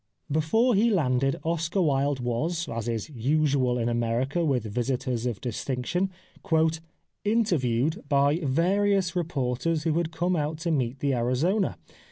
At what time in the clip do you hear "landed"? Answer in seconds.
0.89-1.39